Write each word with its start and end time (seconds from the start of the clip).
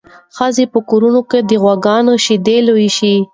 ښځې 0.35 0.65
په 0.73 0.79
کورونو 0.89 1.21
کې 1.29 1.39
د 1.49 1.51
غواګانو 1.63 2.13
شیدې 2.25 2.57
لوشي. 2.67 3.15